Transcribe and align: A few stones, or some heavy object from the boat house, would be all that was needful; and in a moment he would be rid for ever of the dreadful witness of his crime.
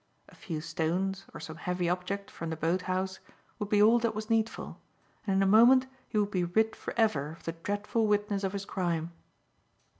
A 0.29 0.33
few 0.33 0.61
stones, 0.61 1.25
or 1.31 1.39
some 1.39 1.57
heavy 1.57 1.87
object 1.87 2.31
from 2.31 2.49
the 2.49 2.55
boat 2.55 2.81
house, 2.89 3.19
would 3.59 3.69
be 3.69 3.79
all 3.79 3.99
that 3.99 4.15
was 4.15 4.31
needful; 4.31 4.81
and 5.27 5.35
in 5.35 5.43
a 5.43 5.45
moment 5.45 5.85
he 6.09 6.17
would 6.17 6.31
be 6.31 6.43
rid 6.43 6.75
for 6.75 6.91
ever 6.97 7.29
of 7.33 7.43
the 7.43 7.51
dreadful 7.51 8.07
witness 8.07 8.43
of 8.43 8.53
his 8.53 8.65
crime. 8.65 9.11